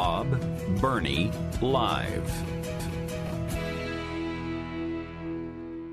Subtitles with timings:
[0.00, 0.32] Bob
[0.80, 2.32] Burney Live.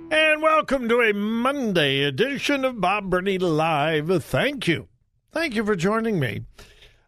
[0.09, 4.23] And welcome to a Monday edition of Bob Burney Live.
[4.23, 4.87] Thank you.
[5.33, 6.45] Thank you for joining me.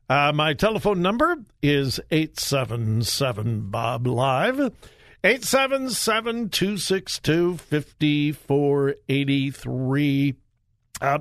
[0.10, 4.60] Uh, my telephone number is 877 Bob Live.
[5.24, 10.36] 877 262 5483.
[11.02, 11.20] Uh,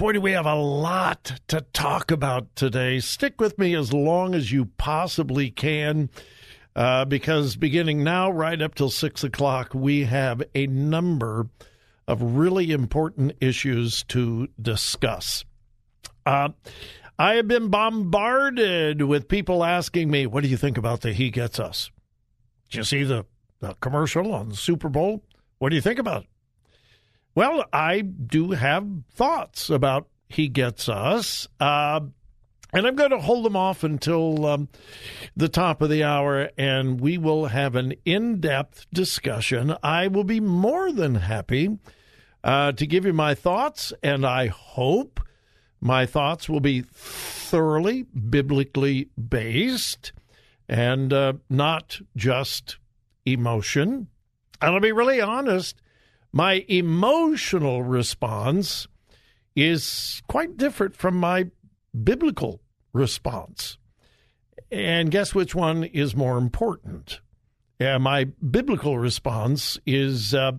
[0.00, 3.00] we have a lot to talk about today.
[3.00, 6.10] Stick with me as long as you possibly can,
[6.74, 11.48] uh, because beginning now, right up till six o'clock, we have a number
[12.06, 15.44] of really important issues to discuss.
[16.24, 16.50] Uh,
[17.18, 21.30] I have been bombarded with people asking me, What do you think about the He
[21.30, 21.90] Gets Us?
[22.70, 23.26] Did you see the,
[23.60, 25.24] the commercial on the Super Bowl?
[25.58, 26.28] What do you think about it?
[27.38, 31.46] Well, I do have thoughts about He Gets Us.
[31.60, 32.00] Uh,
[32.72, 34.68] and I'm going to hold them off until um,
[35.36, 39.76] the top of the hour, and we will have an in depth discussion.
[39.84, 41.78] I will be more than happy
[42.42, 45.20] uh, to give you my thoughts, and I hope
[45.80, 50.12] my thoughts will be thoroughly biblically based
[50.68, 52.78] and uh, not just
[53.24, 54.08] emotion.
[54.60, 55.80] And I'll be really honest,
[56.32, 58.86] my emotional response
[59.56, 61.46] is quite different from my
[62.04, 62.60] biblical
[62.92, 63.78] response.
[64.70, 67.20] And guess which one is more important?
[67.80, 70.52] Yeah, my biblical response is uh,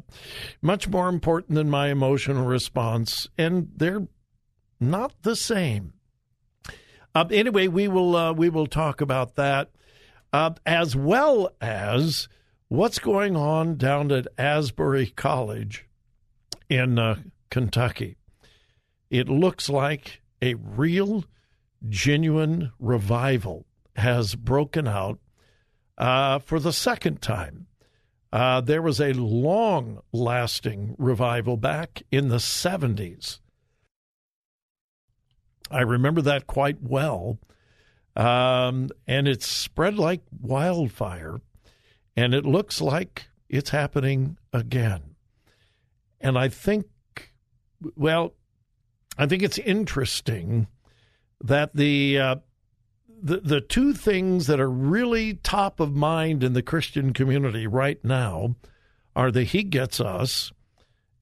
[0.61, 4.07] much more important than my emotional response, and they're
[4.79, 5.93] not the same.
[7.13, 9.69] Uh, anyway, we will uh, we will talk about that
[10.31, 12.29] uh, as well as
[12.69, 15.87] what's going on down at Asbury College
[16.69, 17.17] in uh,
[17.49, 18.15] Kentucky.
[19.09, 21.25] It looks like a real,
[21.89, 23.65] genuine revival
[23.95, 25.19] has broken out
[25.97, 27.65] uh, for the second time.
[28.31, 33.39] Uh, there was a long lasting revival back in the 70s.
[35.71, 37.39] I remember that quite well.
[38.15, 41.41] Um, and it's spread like wildfire.
[42.19, 45.15] And it looks like it's happening again.
[46.19, 46.85] And I think,
[47.95, 48.33] well,
[49.17, 50.67] I think it's interesting
[51.41, 52.35] that the uh,
[53.23, 58.03] the the two things that are really top of mind in the Christian community right
[58.03, 58.57] now
[59.15, 60.51] are the He Gets Us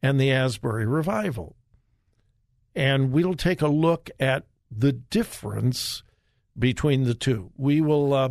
[0.01, 1.55] and the Asbury Revival.
[2.73, 6.01] And we'll take a look at the difference
[6.57, 7.51] between the two.
[7.55, 8.29] We will uh,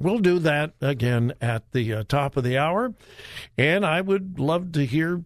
[0.00, 2.94] we'll do that again at the uh, top of the hour,
[3.56, 5.24] and I would love to hear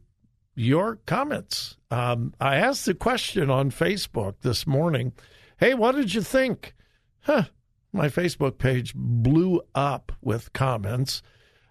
[0.55, 1.77] your comments.
[1.91, 5.13] Um, I asked the question on Facebook this morning.
[5.59, 6.75] Hey, what did you think?
[7.21, 7.45] Huh.
[7.93, 11.23] My Facebook page blew up with comments,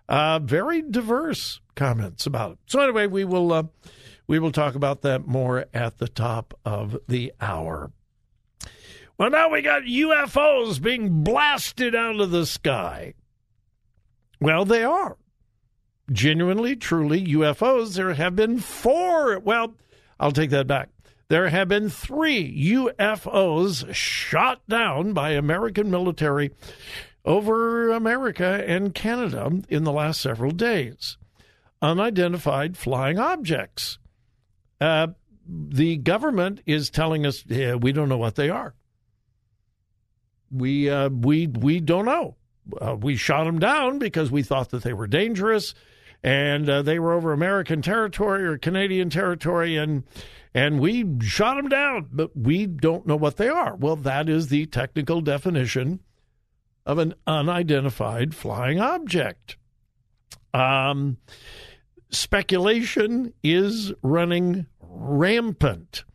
[0.09, 2.57] uh, very diverse comments about it.
[2.65, 3.63] So anyway, we will uh,
[4.27, 7.91] We will talk about that more at the top of the hour.
[9.17, 13.15] Well, now we got UFOs being blasted out of the sky.
[14.39, 15.17] Well, they are.
[16.11, 17.95] Genuinely, truly UFOs.
[17.95, 19.39] There have been four.
[19.39, 19.75] Well,
[20.19, 20.89] I'll take that back.
[21.29, 26.51] There have been three UFOs shot down by American military
[27.25, 31.17] over America and Canada in the last several days.
[31.81, 33.97] Unidentified flying objects.
[34.79, 35.07] Uh,
[35.47, 38.73] the government is telling us yeah, we don't know what they are.
[40.51, 42.35] We uh, we we don't know.
[42.81, 45.73] Uh, we shot them down because we thought that they were dangerous,
[46.23, 50.03] and uh, they were over American territory or Canadian territory, and
[50.53, 53.75] and we shot them down, but we don't know what they are.
[53.75, 56.01] Well, that is the technical definition
[56.85, 59.57] of an unidentified flying object.
[60.53, 61.17] Um,
[62.09, 66.05] speculation is running rampant.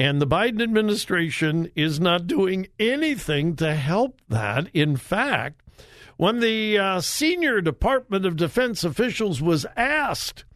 [0.00, 4.70] And the Biden administration is not doing anything to help that.
[4.72, 5.60] In fact,
[6.16, 10.46] when the uh, senior Department of Defense officials was asked,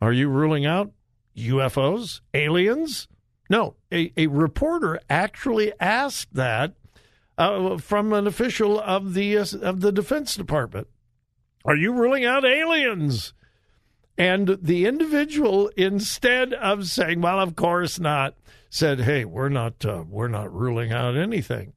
[0.00, 0.90] Are you ruling out
[1.36, 3.08] UFOs, aliens?
[3.50, 6.72] No, a, a reporter actually asked that
[7.36, 10.88] uh, from an official of the uh, of the Defense Department.
[11.66, 13.34] Are you ruling out aliens?
[14.16, 18.34] And the individual, instead of saying, "Well, of course not,"
[18.72, 21.74] said, "Hey, we're not uh, we're not ruling out anything."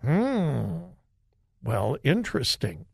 [0.00, 0.78] Hmm.
[1.62, 2.86] Well, interesting.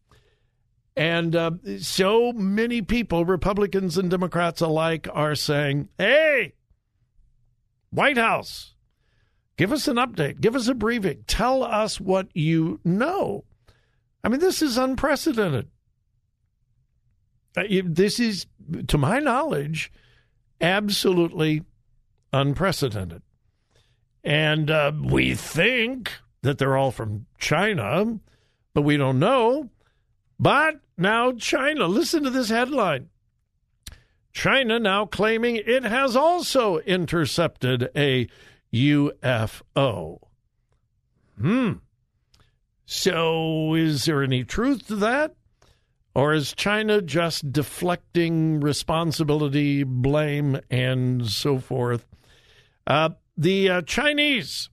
[0.97, 6.55] And uh, so many people, Republicans and Democrats alike, are saying, hey,
[7.91, 8.75] White House,
[9.56, 13.44] give us an update, give us a briefing, tell us what you know.
[14.25, 15.69] I mean, this is unprecedented.
[17.56, 18.47] Uh, this is,
[18.88, 19.93] to my knowledge,
[20.61, 21.62] absolutely
[22.32, 23.23] unprecedented.
[24.25, 26.12] And uh, we think
[26.43, 28.19] that they're all from China,
[28.75, 29.70] but we don't know.
[30.38, 33.08] But now China, listen to this headline.
[34.32, 38.29] China now claiming it has also intercepted a
[38.73, 40.19] UFO.
[41.38, 41.73] Hmm.
[42.87, 45.34] So is there any truth to that?
[46.14, 52.06] Or is China just deflecting responsibility, blame, and so forth?
[52.87, 54.69] Uh, the uh, Chinese,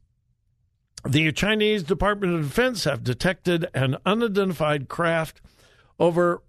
[1.07, 5.41] the Chinese Department of Defense have detected an unidentified craft
[5.99, 6.41] over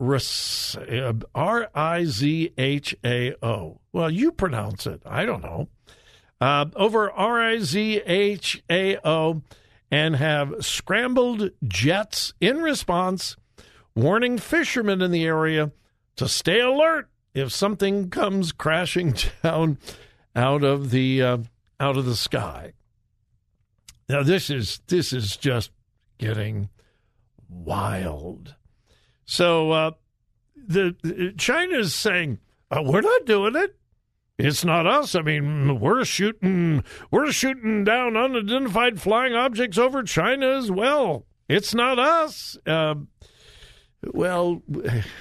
[1.34, 3.80] R I Z H A O.
[3.92, 5.02] Well, you pronounce it.
[5.04, 5.68] I don't know.
[6.40, 9.42] Uh, over R I Z H A O
[9.90, 13.36] and have scrambled jets in response,
[13.94, 15.72] warning fishermen in the area
[16.16, 19.78] to stay alert if something comes crashing down
[20.34, 21.38] out of the uh,
[21.78, 22.72] out of the sky.
[24.08, 25.70] Now this is this is just
[26.18, 26.68] getting
[27.48, 28.54] wild.
[29.24, 29.90] So uh,
[30.56, 32.38] the China is saying
[32.70, 33.76] uh, we're not doing it.
[34.38, 35.14] It's not us.
[35.14, 41.26] I mean, we're shooting we're shooting down unidentified flying objects over China as well.
[41.48, 42.56] It's not us.
[42.66, 42.94] Uh,
[44.04, 44.62] well,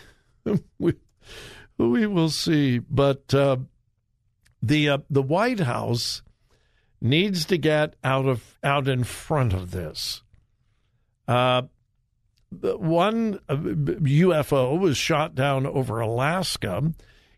[0.80, 0.94] we
[1.78, 2.80] we will see.
[2.80, 3.58] But uh,
[4.62, 6.22] the uh, the White House
[7.02, 10.22] needs to get out of out in front of this.
[11.28, 11.64] Uh,
[12.52, 16.94] one UFO uh, was shot down over Alaska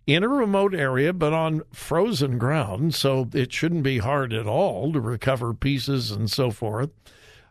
[0.07, 4.91] in a remote area, but on frozen ground, so it shouldn't be hard at all
[4.93, 6.89] to recover pieces and so forth.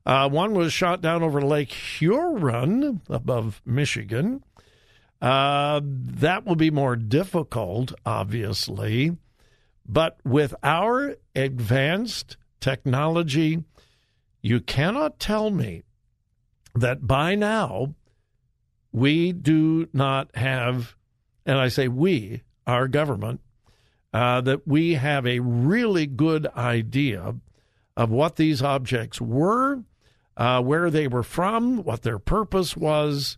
[0.05, 4.43] Uh, one was shot down over Lake Huron above Michigan.
[5.21, 9.17] Uh, that will be more difficult, obviously.
[9.87, 13.65] But with our advanced technology,
[14.43, 15.83] you cannot tell me
[16.75, 17.95] that by now
[18.93, 20.97] we do not have,
[21.45, 23.41] and I say we, our government,
[24.13, 27.35] uh, that we have a really good idea
[27.97, 29.83] of what these objects were,
[30.37, 33.37] uh, where they were from, what their purpose was,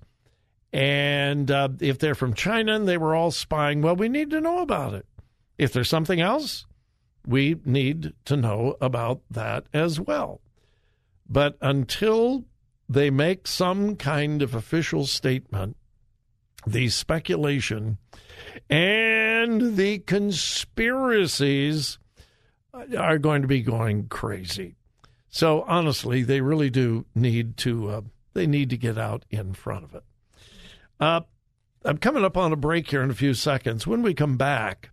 [0.72, 4.40] and uh, if they're from China and they were all spying, well, we need to
[4.40, 5.06] know about it.
[5.58, 6.66] If there's something else,
[7.26, 10.40] we need to know about that as well.
[11.28, 12.44] But until
[12.88, 15.76] they make some kind of official statement,
[16.66, 17.98] the speculation
[18.68, 21.98] and the conspiracies
[22.96, 24.76] are going to be going crazy.
[25.28, 28.00] So honestly, they really do need to uh,
[28.34, 30.04] they need to get out in front of it.
[31.00, 31.22] Uh,
[31.84, 33.86] I'm coming up on a break here in a few seconds.
[33.86, 34.90] When we come back,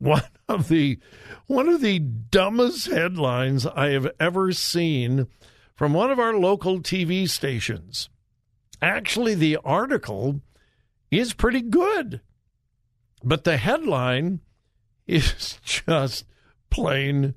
[0.00, 0.98] one of the
[1.46, 5.28] one of the dumbest headlines I have ever seen
[5.74, 8.08] from one of our local TV stations.
[8.82, 10.40] Actually, the article
[11.10, 12.20] is pretty good,
[13.22, 14.40] but the headline
[15.06, 16.24] is just
[16.70, 17.34] plain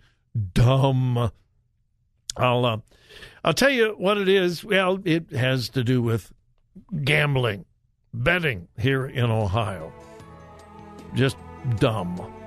[0.54, 1.32] dumb.
[2.38, 2.78] I'll uh,
[3.44, 4.64] I'll tell you what it is.
[4.64, 6.32] Well, it has to do with
[7.04, 7.66] gambling,
[8.14, 9.92] betting here in Ohio.
[11.14, 11.38] Just
[11.78, 12.43] dumb.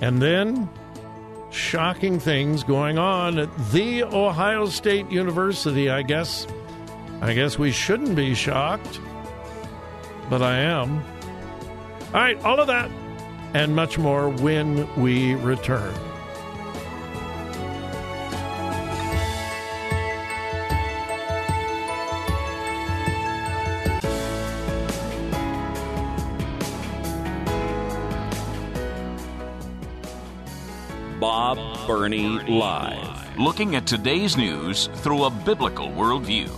[0.00, 0.68] And then
[1.50, 6.46] shocking things going on at the Ohio State University, I guess.
[7.20, 9.00] I guess we shouldn't be shocked,
[10.28, 11.02] but I am.
[12.08, 12.90] All right, all of that
[13.54, 15.94] and much more when we return.
[31.24, 33.38] Bob Burney Live.
[33.38, 36.50] Looking at today's news through a biblical worldview.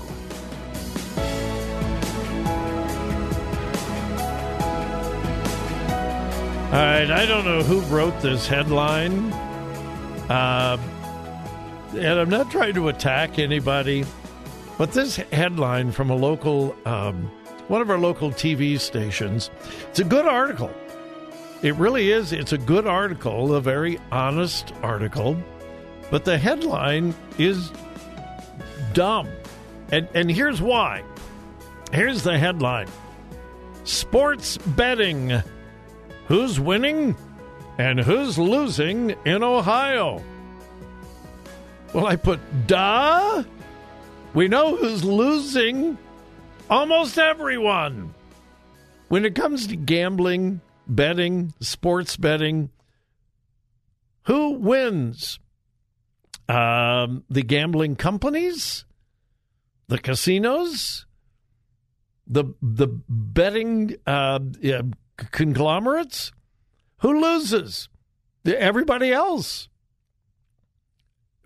[6.67, 9.33] All right, I don't know who wrote this headline.
[10.29, 10.79] Uh,
[11.91, 14.05] and I'm not trying to attack anybody,
[14.79, 17.31] but this headline from a local, um,
[17.69, 19.49] one of our local TV stations,
[19.91, 20.75] it's a good article.
[21.63, 22.33] It really is.
[22.33, 25.37] It's a good article, a very honest article,
[26.11, 27.73] but the headline is
[28.93, 29.29] dumb.
[29.91, 31.03] And, and here's why.
[31.93, 32.89] Here's the headline
[33.85, 35.33] Sports betting
[36.27, 37.17] who's winning
[37.79, 40.23] and who's losing in Ohio.
[41.93, 43.45] Well, I put, duh.
[44.35, 45.97] We know who's losing.
[46.69, 48.13] Almost everyone.
[49.09, 52.71] When it comes to gambling, betting, sports betting,
[54.25, 55.39] who wins?
[56.49, 58.85] Um, the gambling companies,
[59.89, 61.07] the casinos,
[62.27, 64.39] the the betting uh,
[65.33, 66.33] conglomerates.
[66.99, 67.89] Who loses?
[68.45, 69.69] Everybody else.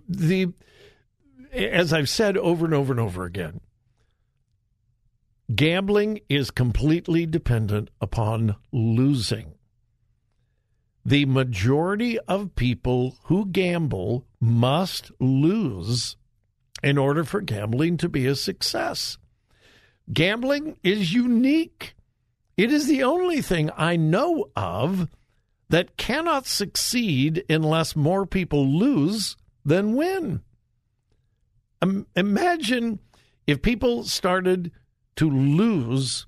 [0.07, 0.49] The
[1.53, 3.61] as I've said over and over and over again,
[5.55, 9.55] gambling is completely dependent upon losing.
[11.05, 16.17] The majority of people who gamble must lose
[16.83, 19.19] in order for gambling to be a success.
[20.13, 21.95] Gambling is unique.
[22.57, 25.09] It is the only thing I know of
[25.69, 30.43] that cannot succeed unless more people lose than win.
[32.15, 32.99] Imagine
[33.47, 34.71] if people started
[35.21, 36.27] to lose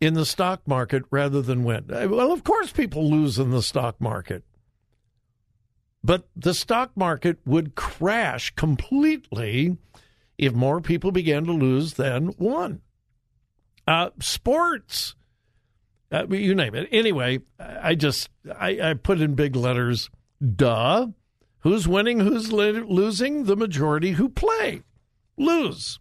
[0.00, 1.84] in the stock market rather than win.
[1.92, 4.42] Uh, well, of course, people lose in the stock market.
[6.02, 9.76] But the stock market would crash completely
[10.38, 12.80] if more people began to lose than won.
[13.86, 15.14] Uh, sports
[16.10, 16.88] uh, you name it.
[16.90, 20.08] Anyway, I just I, I put in big letters.
[20.54, 21.08] Duh.
[21.60, 22.20] Who's winning?
[22.20, 23.44] Who's losing?
[23.44, 24.82] The majority who play
[25.36, 25.98] lose,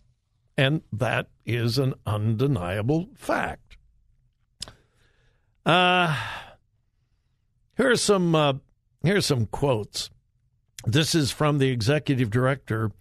[0.57, 3.77] and that is an undeniable fact.
[5.65, 6.15] Uh
[7.79, 8.53] are some uh,
[9.03, 10.09] here's some quotes.
[10.85, 12.91] This is from the executive director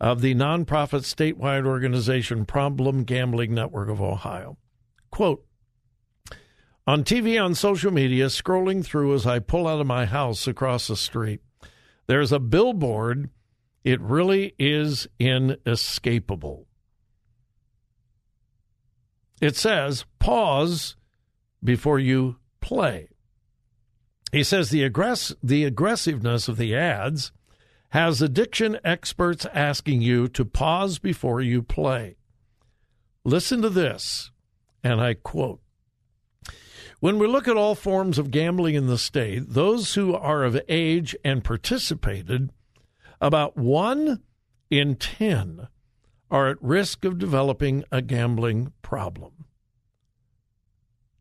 [0.00, 4.58] of the nonprofit statewide organization Problem Gambling Network of Ohio.
[5.10, 5.44] Quote
[6.84, 10.88] on TV, on social media, scrolling through as I pull out of my house across
[10.88, 11.40] the street,
[12.08, 13.30] there's a billboard.
[13.84, 16.66] It really is inescapable.
[19.42, 20.96] It says, pause
[21.62, 23.08] before you play.
[24.30, 27.32] He says the, aggress- the aggressiveness of the ads
[27.90, 32.16] has addiction experts asking you to pause before you play.
[33.24, 34.30] Listen to this,
[34.82, 35.60] and I quote
[37.02, 40.60] when we look at all forms of gambling in the state, those who are of
[40.68, 42.50] age and participated,
[43.20, 44.22] about one
[44.70, 45.66] in 10
[46.32, 49.44] are at risk of developing a gambling problem.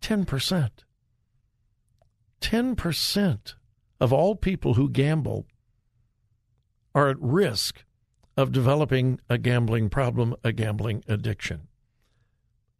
[0.01, 0.69] 10%.
[2.41, 3.53] 10%
[3.99, 5.45] of all people who gamble
[6.95, 7.83] are at risk
[8.37, 11.67] of developing a gambling problem, a gambling addiction.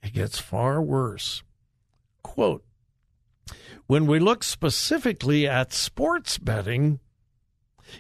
[0.02, 1.44] It gets far worse.
[2.24, 2.64] Quote
[3.88, 7.02] when we look specifically at sports betting,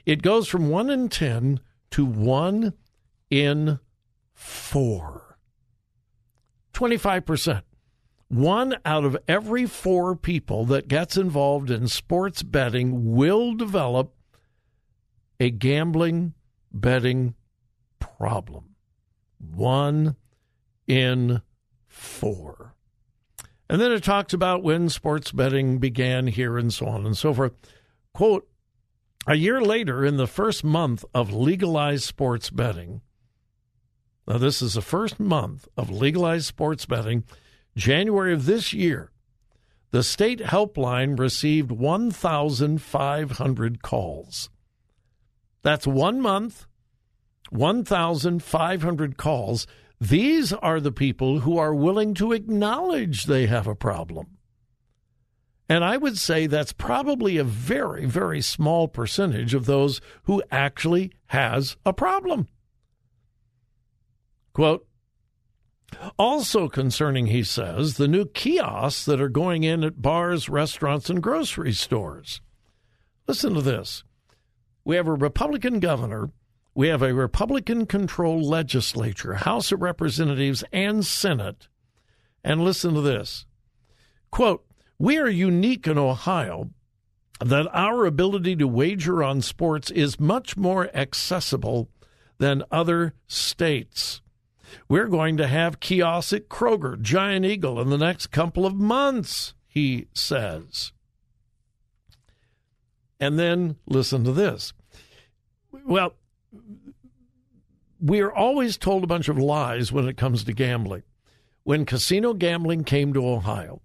[0.06, 1.60] it goes from 1 in 10
[1.92, 2.74] to 1
[3.30, 3.80] in
[4.42, 5.38] 4.
[6.74, 7.62] 25%.
[8.28, 14.16] one out of every four people that gets involved in sports betting will develop
[15.40, 16.34] a gambling
[16.72, 17.36] betting
[18.00, 18.76] problem.
[19.38, 20.16] One
[20.88, 21.42] in
[21.88, 22.74] four.
[23.70, 27.34] And then it talks about when sports betting began here and so on and so
[27.34, 27.54] forth.
[28.14, 28.48] Quote,
[29.28, 33.02] a year later, in the first month of legalized sports betting,
[34.28, 37.24] now this is the first month of legalized sports betting,
[37.76, 39.12] January of this year,
[39.92, 44.50] the state helpline received 1,500 calls.
[45.64, 46.66] That's one month,
[47.50, 49.68] 1,500 calls.
[50.00, 54.38] These are the people who are willing to acknowledge they have a problem.
[55.68, 61.12] And I would say that's probably a very, very small percentage of those who actually
[61.28, 62.48] has a problem.
[64.54, 64.88] Quote,
[66.18, 71.22] also concerning, he says, the new kiosks that are going in at bars, restaurants, and
[71.22, 72.42] grocery stores.
[73.28, 74.04] Listen to this.
[74.84, 76.32] We have a Republican governor.
[76.74, 81.68] We have a Republican controlled legislature, House of Representatives, and Senate.
[82.44, 83.46] And listen to this.
[84.32, 84.66] Quote,
[84.98, 86.70] we are unique in Ohio
[87.44, 91.90] that our ability to wager on sports is much more accessible
[92.38, 94.22] than other states.
[94.88, 99.54] We're going to have kiosks at Kroger, Giant Eagle in the next couple of months,
[99.68, 100.92] he says.
[103.20, 104.74] And then listen to this.
[105.86, 106.16] Well,
[108.00, 111.04] we are always told a bunch of lies when it comes to gambling.
[111.64, 113.82] When casino gambling came to Ohio,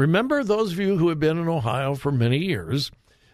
[0.00, 2.90] Remember those of you who have been in Ohio for many years,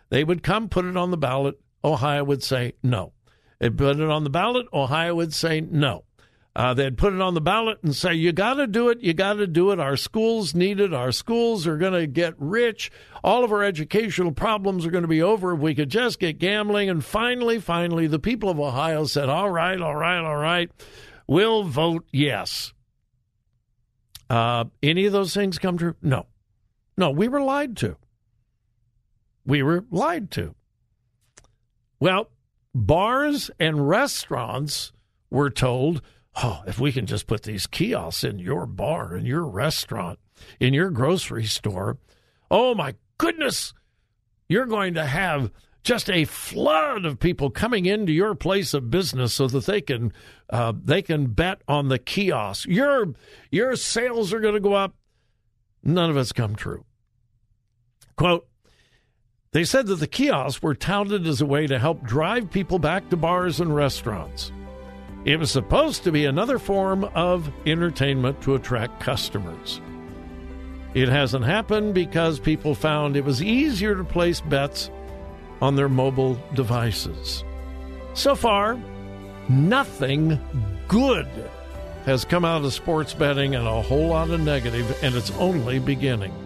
[0.09, 1.61] they would come put it on the ballot.
[1.85, 3.13] Ohio would say no.
[3.61, 4.67] They'd put it on the ballot.
[4.73, 6.06] Ohio would say no.
[6.57, 9.03] Uh, they'd put it on the ballot and say, You got to do it.
[9.03, 9.79] You got to do it.
[9.79, 10.95] Our schools need it.
[10.95, 12.91] Our schools are going to get rich.
[13.23, 16.39] All of our educational problems are going to be over if we could just get
[16.39, 16.89] gambling.
[16.89, 20.71] And finally, finally, the people of Ohio said, All right, all right, all right.
[21.27, 22.73] We'll vote yes.
[24.31, 25.95] Uh, any of those things come true?
[26.01, 26.25] No.
[26.97, 27.99] No, we were lied to.
[29.45, 30.55] We were lied to.
[32.01, 32.31] Well,
[32.75, 34.93] bars and restaurants
[35.29, 36.01] were told,
[36.43, 40.19] oh, if we can just put these kiosks in your bar, in your restaurant,
[40.61, 41.99] in your grocery store,
[42.51, 43.73] oh my goodness,
[44.49, 45.51] you're going to have
[45.83, 50.13] just a flood of people coming into your place of business so that they can
[50.51, 52.69] uh, they can bet on the kiosk.
[52.69, 53.15] Your
[53.51, 54.95] your sales are going to go up.
[55.83, 56.85] None of it's come true.
[58.17, 58.49] Quote,
[59.53, 63.09] they said that the kiosks were touted as a way to help drive people back
[63.11, 64.51] to bars and restaurants.
[65.27, 69.81] It was supposed to be another form of entertainment to attract customers.
[70.95, 74.89] It hasn't happened because people found it was easier to place bets
[75.61, 77.43] on their mobile devices.
[78.15, 78.79] So far,
[79.49, 80.39] nothing
[80.87, 81.29] good
[82.05, 85.81] has come out of sports betting and a whole lot of negative, and it's only
[85.81, 86.46] beginning.